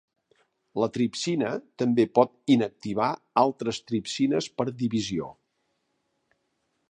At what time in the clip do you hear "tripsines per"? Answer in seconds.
3.91-4.69